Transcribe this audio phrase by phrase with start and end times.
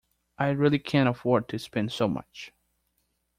[0.39, 2.51] I really can’t afford to spend so much